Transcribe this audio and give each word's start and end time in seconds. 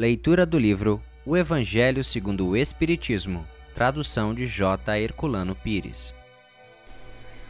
Leitura 0.00 0.46
do 0.46 0.58
livro 0.58 1.02
O 1.26 1.36
Evangelho 1.36 2.02
segundo 2.02 2.48
o 2.48 2.56
Espiritismo, 2.56 3.46
tradução 3.74 4.32
de 4.32 4.46
J. 4.46 4.98
Herculano 4.98 5.54
Pires. 5.54 6.14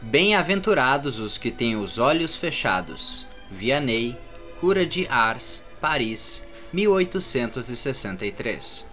Bem-aventurados 0.01 1.17
os 1.17 1.37
que 1.37 1.49
têm 1.49 1.77
os 1.77 1.97
olhos 1.97 2.35
fechados. 2.35 3.25
Vianney, 3.49 4.17
Cura 4.59 4.85
de 4.85 5.07
Ars, 5.07 5.63
Paris, 5.79 6.45
1863. 6.73 8.85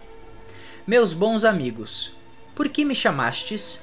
Meus 0.87 1.13
bons 1.13 1.45
amigos, 1.45 2.13
por 2.55 2.69
que 2.69 2.85
me 2.85 2.95
chamastes? 2.95 3.81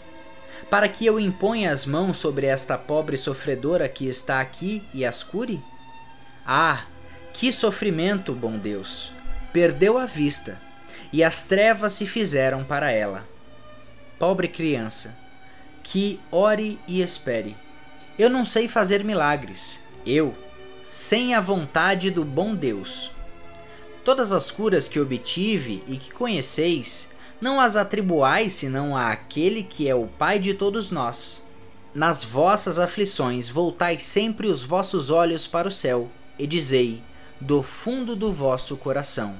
Para 0.69 0.87
que 0.87 1.05
eu 1.05 1.19
imponha 1.19 1.69
as 1.69 1.85
mãos 1.85 2.17
sobre 2.17 2.45
esta 2.45 2.77
pobre 2.77 3.17
sofredora 3.17 3.89
que 3.89 4.07
está 4.07 4.39
aqui 4.39 4.81
e 4.93 5.03
as 5.03 5.21
cure? 5.21 5.61
Ah, 6.47 6.85
que 7.33 7.51
sofrimento, 7.51 8.31
bom 8.31 8.57
Deus! 8.57 9.13
Perdeu 9.55 9.97
a 9.97 10.05
vista, 10.05 10.59
e 11.13 11.23
as 11.23 11.43
trevas 11.43 11.93
se 11.93 12.05
fizeram 12.05 12.65
para 12.65 12.91
ela. 12.91 13.25
Pobre 14.19 14.49
criança, 14.49 15.17
que 15.81 16.19
ore 16.29 16.77
e 16.85 17.01
espere. 17.01 17.55
Eu 18.19 18.29
não 18.29 18.43
sei 18.43 18.67
fazer 18.67 19.01
milagres, 19.01 19.79
eu, 20.05 20.35
sem 20.83 21.33
a 21.33 21.39
vontade 21.39 22.11
do 22.11 22.25
bom 22.25 22.53
Deus. 22.53 23.11
Todas 24.03 24.33
as 24.33 24.51
curas 24.51 24.89
que 24.89 24.99
obtive 24.99 25.81
e 25.87 25.95
que 25.95 26.11
conheceis, 26.11 27.13
não 27.39 27.61
as 27.61 27.77
atribuais 27.77 28.55
senão 28.55 28.93
a 28.93 29.09
aquele 29.09 29.63
que 29.63 29.87
é 29.87 29.95
o 29.95 30.05
Pai 30.05 30.37
de 30.37 30.53
todos 30.53 30.91
nós. 30.91 31.45
Nas 31.93 32.25
vossas 32.25 32.77
aflições 32.77 33.47
voltai 33.47 33.99
sempre 33.99 34.47
os 34.47 34.63
vossos 34.63 35.09
olhos 35.09 35.47
para 35.47 35.69
o 35.69 35.71
céu, 35.71 36.09
e 36.37 36.45
dizei, 36.45 37.01
do 37.39 37.61
fundo 37.61 38.15
do 38.15 38.31
vosso 38.31 38.77
coração: 38.77 39.35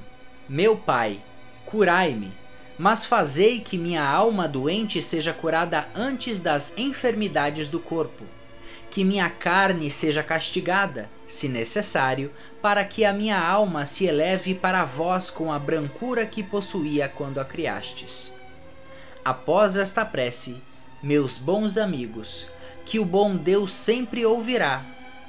Meu 0.48 0.76
Pai, 0.76 1.20
curai-me, 1.64 2.32
mas 2.78 3.04
fazei 3.04 3.60
que 3.60 3.78
minha 3.78 4.04
alma 4.04 4.46
doente 4.46 5.00
seja 5.02 5.32
curada 5.32 5.88
antes 5.94 6.40
das 6.40 6.76
enfermidades 6.76 7.68
do 7.68 7.80
corpo, 7.80 8.24
que 8.90 9.04
minha 9.04 9.30
carne 9.30 9.90
seja 9.90 10.22
castigada, 10.22 11.10
se 11.26 11.48
necessário, 11.48 12.30
para 12.60 12.84
que 12.84 13.04
a 13.04 13.12
minha 13.12 13.38
alma 13.38 13.86
se 13.86 14.06
eleve 14.06 14.54
para 14.54 14.84
vós 14.84 15.30
com 15.30 15.52
a 15.52 15.58
brancura 15.58 16.26
que 16.26 16.42
possuía 16.42 17.08
quando 17.08 17.40
a 17.40 17.44
criastes. 17.44 18.32
Após 19.24 19.76
esta 19.76 20.04
prece, 20.04 20.62
meus 21.02 21.36
bons 21.36 21.76
amigos, 21.76 22.46
que 22.84 22.98
o 22.98 23.04
bom 23.04 23.36
Deus 23.36 23.72
sempre 23.72 24.24
ouvirá 24.24 24.84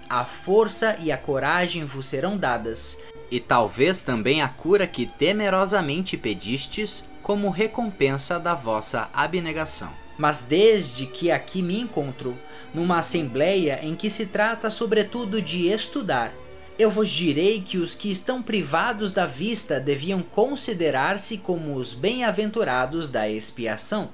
a 0.10 0.24
força 0.26 0.98
e 1.02 1.12
a 1.12 1.18
coragem 1.18 1.86
vos 1.86 2.06
serão 2.06 2.38
dadas, 2.38 3.00
e 3.30 3.40
talvez 3.40 4.02
também 4.02 4.42
a 4.42 4.48
cura 4.48 4.88
que 4.88 5.06
temerosamente 5.06 6.16
pedistes, 6.18 7.04
como 7.22 7.50
recompensa 7.50 8.40
da 8.40 8.56
vossa 8.56 9.10
abnegação. 9.14 9.90
Mas 10.18 10.44
desde 10.44 11.06
que 11.06 11.30
aqui 11.30 11.62
me 11.62 11.80
encontro, 11.80 12.38
numa 12.74 13.00
assembleia 13.00 13.80
em 13.84 13.96
que 13.96 14.10
se 14.10 14.28
trata 14.28 14.70
sobretudo 14.70 15.42
de 15.42 15.68
estudar, 15.68 16.34
eu 16.80 16.90
vos 16.90 17.10
direi 17.10 17.62
que 17.62 17.78
os 17.78 17.96
que 17.96 18.10
estão 18.10 18.42
privados 18.42 19.12
da 19.12 19.26
vista 19.26 19.80
deviam 19.80 20.22
considerar-se 20.22 21.40
como 21.40 21.76
os 21.76 21.94
bem-aventurados 21.94 23.10
da 23.10 23.28
expiação. 23.28 24.10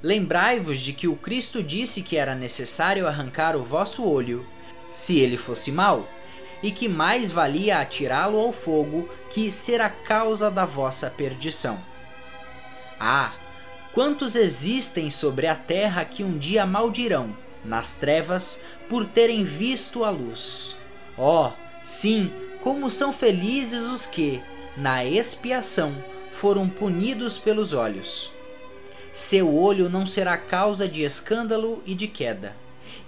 Lembrai-vos 0.00 0.80
de 0.80 0.92
que 0.92 1.08
o 1.08 1.16
Cristo 1.16 1.62
disse 1.62 2.02
que 2.02 2.16
era 2.16 2.34
necessário 2.34 3.06
arrancar 3.08 3.56
o 3.56 3.64
vosso 3.64 4.04
olho 4.04 4.46
se 4.92 5.18
ele 5.18 5.36
fosse 5.36 5.70
mau, 5.70 6.08
e 6.62 6.70
que 6.70 6.88
mais 6.88 7.30
valia 7.30 7.78
atirá-lo 7.78 8.38
ao 8.38 8.52
fogo 8.52 9.08
que 9.30 9.50
ser 9.50 9.80
a 9.80 9.88
causa 9.88 10.50
da 10.50 10.64
vossa 10.64 11.08
perdição. 11.10 11.78
Ah, 12.98 13.32
quantos 13.92 14.34
existem 14.34 15.10
sobre 15.10 15.46
a 15.46 15.54
terra 15.54 16.04
que 16.04 16.24
um 16.24 16.36
dia 16.36 16.66
maldirão, 16.66 17.36
nas 17.64 17.94
trevas, 17.94 18.60
por 18.88 19.06
terem 19.06 19.44
visto 19.44 20.04
a 20.04 20.10
luz. 20.10 20.74
Oh, 21.16 21.50
sim, 21.82 22.32
como 22.60 22.90
são 22.90 23.12
felizes 23.12 23.84
os 23.84 24.06
que, 24.06 24.42
na 24.76 25.04
expiação, 25.04 25.94
foram 26.32 26.68
punidos 26.68 27.38
pelos 27.38 27.72
olhos. 27.72 28.30
Seu 29.12 29.54
olho 29.54 29.88
não 29.88 30.06
será 30.06 30.36
causa 30.36 30.88
de 30.88 31.02
escândalo 31.02 31.82
e 31.84 31.94
de 31.94 32.06
queda 32.06 32.54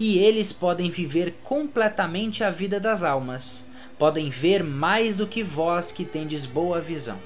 e 0.01 0.19
eles 0.19 0.51
podem 0.51 0.91
viver 0.91 1.35
completamente 1.45 2.43
a 2.43 2.51
vida 2.51 2.81
das 2.81 3.03
almas, 3.03 3.67
podem 3.99 4.31
ver 4.31 4.65
mais 4.65 5.15
do 5.15 5.27
que 5.27 5.43
vós 5.43 5.93
que 5.93 6.07
tendes 6.07 6.47
boa 6.47 6.81
visão. 6.81 7.19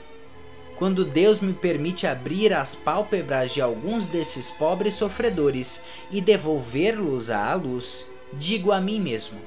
Quando 0.77 1.05
Deus 1.05 1.39
me 1.39 1.53
permite 1.53 2.05
abrir 2.05 2.53
as 2.53 2.75
pálpebras 2.75 3.55
de 3.55 3.61
alguns 3.61 4.09
desses 4.09 4.51
pobres 4.51 4.95
sofredores 4.95 5.85
e 6.11 6.21
devolver-los 6.21 7.31
à 7.31 7.55
luz, 7.55 8.07
digo 8.33 8.73
a 8.73 8.81
mim 8.81 8.99
mesmo: 8.99 9.39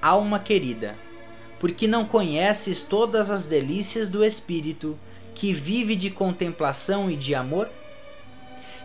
Alma 0.00 0.38
querida, 0.38 0.96
porque 1.58 1.88
não 1.88 2.04
conheces 2.04 2.82
todas 2.82 3.30
as 3.30 3.48
delícias 3.48 4.10
do 4.10 4.24
Espírito, 4.24 4.96
que 5.34 5.52
vive 5.52 5.96
de 5.96 6.08
contemplação 6.08 7.10
e 7.10 7.16
de 7.16 7.34
amor? 7.34 7.68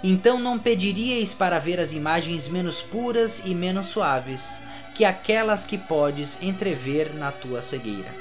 Então 0.03 0.39
não 0.39 0.57
pediríeis 0.57 1.33
para 1.33 1.59
ver 1.59 1.79
as 1.79 1.93
imagens 1.93 2.47
menos 2.47 2.81
puras 2.81 3.43
e 3.45 3.53
menos 3.53 3.87
suaves 3.87 4.61
que 4.95 5.05
aquelas 5.05 5.63
que 5.63 5.77
podes 5.77 6.41
entrever 6.41 7.13
na 7.13 7.31
tua 7.31 7.61
cegueira. 7.61 8.13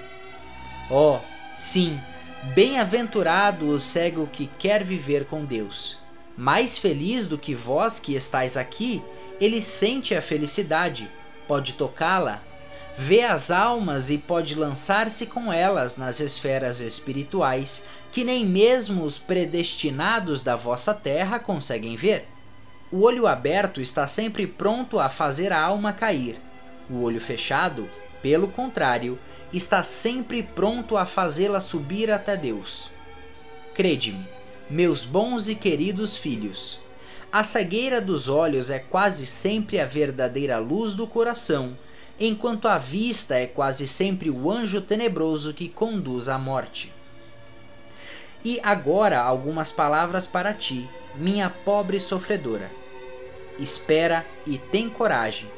Oh, 0.90 1.18
sim, 1.56 1.98
bem-aventurado 2.54 3.68
o 3.68 3.80
cego 3.80 4.26
que 4.26 4.48
quer 4.58 4.84
viver 4.84 5.24
com 5.24 5.44
Deus. 5.44 5.98
Mais 6.36 6.78
feliz 6.78 7.26
do 7.26 7.38
que 7.38 7.54
vós 7.54 7.98
que 7.98 8.14
estáis 8.14 8.56
aqui, 8.56 9.02
ele 9.40 9.60
sente 9.60 10.14
a 10.14 10.22
felicidade, 10.22 11.10
pode 11.48 11.74
tocá-la, 11.74 12.42
vê 13.02 13.22
as 13.22 13.50
almas 13.50 14.10
e 14.10 14.18
pode 14.18 14.54
lançar-se 14.54 15.24
com 15.24 15.50
elas 15.50 15.96
nas 15.96 16.20
esferas 16.20 16.80
espirituais 16.80 17.84
que 18.12 18.22
nem 18.22 18.44
mesmo 18.44 19.04
os 19.04 19.18
predestinados 19.18 20.44
da 20.44 20.54
vossa 20.54 20.92
terra 20.92 21.38
conseguem 21.38 21.96
ver. 21.96 22.28
O 22.92 23.00
olho 23.00 23.26
aberto 23.26 23.80
está 23.80 24.06
sempre 24.06 24.46
pronto 24.46 24.98
a 24.98 25.08
fazer 25.08 25.50
a 25.50 25.58
alma 25.58 25.94
cair. 25.94 26.38
O 26.90 27.00
olho 27.00 27.22
fechado, 27.22 27.88
pelo 28.20 28.48
contrário, 28.48 29.18
está 29.50 29.82
sempre 29.82 30.42
pronto 30.42 30.94
a 30.98 31.06
fazê-la 31.06 31.62
subir 31.62 32.10
até 32.10 32.36
Deus. 32.36 32.90
Crede-me, 33.72 34.28
meus 34.68 35.06
bons 35.06 35.48
e 35.48 35.54
queridos 35.54 36.18
filhos, 36.18 36.78
a 37.32 37.42
cegueira 37.44 37.98
dos 37.98 38.28
olhos 38.28 38.68
é 38.68 38.78
quase 38.78 39.24
sempre 39.24 39.80
a 39.80 39.86
verdadeira 39.86 40.58
luz 40.58 40.94
do 40.94 41.06
coração, 41.06 41.78
enquanto 42.20 42.68
a 42.68 42.76
vista 42.76 43.34
é 43.34 43.46
quase 43.46 43.88
sempre 43.88 44.28
o 44.28 44.50
anjo 44.50 44.82
tenebroso 44.82 45.54
que 45.54 45.70
conduz 45.70 46.28
à 46.28 46.38
morte. 46.38 46.92
E 48.44 48.60
agora 48.62 49.18
algumas 49.20 49.72
palavras 49.72 50.26
para 50.26 50.52
ti, 50.52 50.86
minha 51.16 51.48
pobre 51.48 51.98
sofredora. 51.98 52.70
Espera 53.58 54.26
e 54.46 54.58
tem 54.58 54.88
coragem. 54.88 55.48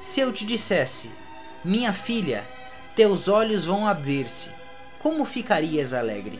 Se 0.00 0.20
eu 0.20 0.32
te 0.32 0.44
dissesse, 0.44 1.12
minha 1.64 1.92
filha, 1.92 2.44
teus 2.96 3.28
olhos 3.28 3.64
vão 3.64 3.86
abrir-se, 3.86 4.50
como 4.98 5.24
ficarias 5.24 5.94
alegre? 5.94 6.38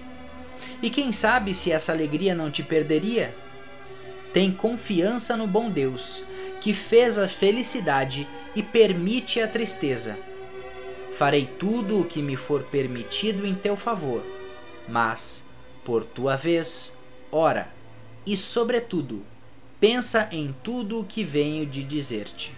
E 0.82 0.90
quem 0.90 1.12
sabe 1.12 1.54
se 1.54 1.70
essa 1.70 1.92
alegria 1.92 2.34
não 2.34 2.50
te 2.50 2.62
perderia? 2.62 3.34
Tem 4.32 4.50
confiança 4.50 5.36
no 5.36 5.46
bom 5.46 5.70
Deus, 5.70 6.24
que 6.60 6.74
fez 6.74 7.18
a 7.18 7.28
felicidade 7.28 8.26
e 8.54 8.62
permite 8.62 9.40
a 9.40 9.48
tristeza. 9.48 10.18
Farei 11.16 11.46
tudo 11.46 12.00
o 12.00 12.04
que 12.04 12.22
me 12.22 12.36
for 12.36 12.62
permitido 12.64 13.46
em 13.46 13.54
teu 13.54 13.76
favor, 13.76 14.24
mas 14.88 15.46
por 15.84 16.04
tua 16.04 16.36
vez, 16.36 16.97
ora, 17.30 17.68
e 18.24 18.36
sobretudo, 18.36 19.22
pensa 19.80 20.28
em 20.30 20.54
tudo 20.62 21.00
o 21.00 21.04
que 21.04 21.24
venho 21.24 21.66
de 21.66 21.82
dizer-te. 21.82 22.54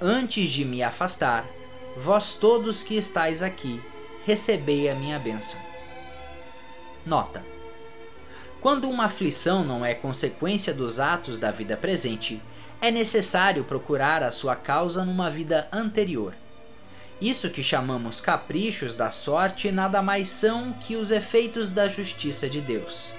Antes 0.00 0.50
de 0.50 0.64
me 0.64 0.82
afastar, 0.82 1.46
vós 1.96 2.34
todos 2.34 2.82
que 2.82 2.96
estáis 2.96 3.42
aqui, 3.42 3.80
recebei 4.24 4.88
a 4.88 4.94
minha 4.94 5.18
bênção. 5.18 5.60
Nota: 7.04 7.44
Quando 8.60 8.88
uma 8.88 9.04
aflição 9.04 9.64
não 9.64 9.84
é 9.84 9.94
consequência 9.94 10.72
dos 10.72 10.98
atos 10.98 11.38
da 11.38 11.50
vida 11.50 11.76
presente, 11.76 12.40
é 12.82 12.90
necessário 12.90 13.62
procurar 13.62 14.24
a 14.24 14.32
sua 14.32 14.56
causa 14.56 15.04
numa 15.04 15.30
vida 15.30 15.68
anterior. 15.72 16.34
Isso 17.20 17.48
que 17.48 17.62
chamamos 17.62 18.20
caprichos 18.20 18.96
da 18.96 19.12
sorte 19.12 19.70
nada 19.70 20.02
mais 20.02 20.28
são 20.28 20.72
que 20.72 20.96
os 20.96 21.12
efeitos 21.12 21.72
da 21.72 21.86
justiça 21.86 22.50
de 22.50 22.60
Deus. 22.60 23.14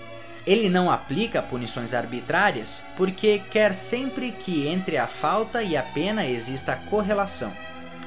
Ele 0.46 0.68
não 0.68 0.92
aplica 0.92 1.42
punições 1.42 1.94
arbitrárias 1.94 2.84
porque 2.98 3.42
quer 3.50 3.74
sempre 3.74 4.34
que 4.34 4.68
entre 4.68 4.98
a 4.98 5.08
falta 5.08 5.64
e 5.64 5.78
a 5.78 5.82
pena 5.82 6.28
exista 6.28 6.76
correlação. 6.90 7.54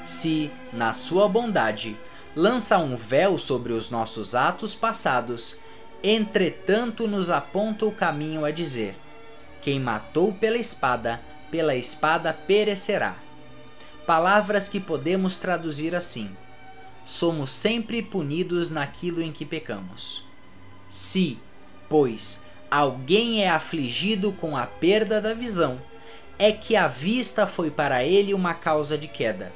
Se, 0.05 0.51
na 0.75 0.93
sua 0.93 1.27
bondade, 1.27 1.97
lança 2.35 2.77
um 2.77 2.95
véu 2.95 3.39
sobre 3.39 3.73
os 3.73 3.91
nossos 3.91 4.35
atos 4.35 4.75
passados, 4.75 5.59
entretanto 6.05 7.09
nos 7.09 7.31
aponta 7.31 7.87
o 7.87 7.91
caminho 7.91 8.45
a 8.45 8.51
dizer: 8.51 8.95
Quem 9.63 9.81
matou 9.81 10.35
pela 10.35 10.59
espada, 10.59 11.19
pela 11.57 11.75
espada 11.75 12.35
perecerá. 12.35 13.17
Palavras 14.07 14.69
que 14.69 14.79
podemos 14.79 15.39
traduzir 15.39 15.95
assim: 15.95 16.29
Somos 17.07 17.51
sempre 17.51 18.03
punidos 18.03 18.71
naquilo 18.71 19.23
em 19.23 19.33
que 19.33 19.47
pecamos. 19.47 20.23
Se, 20.91 21.39
pois, 21.89 22.45
alguém 22.71 23.43
é 23.43 23.49
afligido 23.49 24.33
com 24.33 24.55
a 24.55 24.67
perda 24.67 25.19
da 25.19 25.33
visão, 25.33 25.81
é 26.39 26.53
que 26.53 26.77
a 26.77 26.87
vista 26.87 27.47
foi 27.47 27.71
para 27.71 28.05
ele 28.05 28.35
uma 28.35 28.53
causa 28.53 28.99
de 28.99 29.09
queda. 29.09 29.51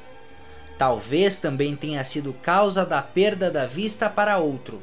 Talvez 0.79 1.35
também 1.35 1.75
tenha 1.75 2.03
sido 2.03 2.33
causa 2.33 2.83
da 2.83 3.03
perda 3.03 3.51
da 3.51 3.67
vista 3.67 4.09
para 4.09 4.39
outro. 4.39 4.81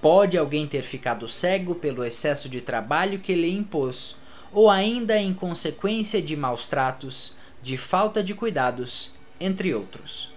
Pode 0.00 0.38
alguém 0.38 0.66
ter 0.66 0.82
ficado 0.82 1.28
cego 1.28 1.74
pelo 1.74 2.02
excesso 2.02 2.48
de 2.48 2.62
trabalho 2.62 3.18
que 3.18 3.34
lhe 3.34 3.54
impôs, 3.54 4.16
ou 4.52 4.70
ainda 4.70 5.18
em 5.18 5.34
consequência 5.34 6.20
de 6.22 6.36
maus 6.36 6.68
tratos, 6.68 7.36
de 7.62 7.76
falta 7.76 8.22
de 8.22 8.34
cuidados, 8.34 9.12
entre 9.40 9.74
outros. 9.74 10.32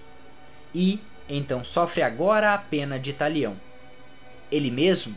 E 0.73 0.99
então 1.29 1.63
sofre 1.63 2.01
agora 2.01 2.53
a 2.53 2.57
pena 2.57 2.97
de 2.99 3.13
talião. 3.13 3.55
Ele 4.51 4.71
mesmo, 4.71 5.15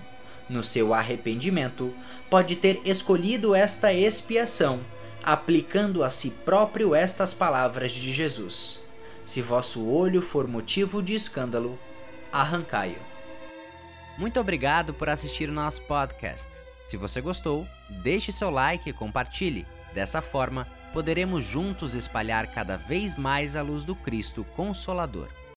no 0.49 0.63
seu 0.63 0.93
arrependimento, 0.93 1.95
pode 2.29 2.57
ter 2.57 2.81
escolhido 2.85 3.55
esta 3.55 3.93
expiação, 3.93 4.81
aplicando 5.23 6.05
a 6.05 6.11
si 6.11 6.31
próprio 6.31 6.95
estas 6.95 7.33
palavras 7.33 7.93
de 7.93 8.13
Jesus: 8.13 8.81
Se 9.25 9.41
vosso 9.41 9.87
olho 9.89 10.21
for 10.21 10.47
motivo 10.47 11.03
de 11.03 11.15
escândalo, 11.15 11.79
arrancai-o. 12.31 13.13
Muito 14.19 14.39
obrigado 14.39 14.93
por 14.93 15.09
assistir 15.09 15.49
o 15.49 15.53
nosso 15.53 15.81
podcast. 15.83 16.51
Se 16.85 16.97
você 16.97 17.21
gostou, 17.21 17.67
deixe 17.89 18.33
seu 18.33 18.51
like 18.51 18.91
e 18.91 18.93
compartilhe. 18.93 19.67
Dessa 19.95 20.23
forma, 20.23 20.67
poderemos 20.93 21.45
juntos 21.45 21.95
espalhar 21.95 22.47
cada 22.49 22.77
vez 22.77 23.17
mais 23.17 23.57
a 23.57 23.63
luz 23.63 23.85
do 23.85 23.95
Cristo 23.95 24.45
Consolador. 24.57 25.29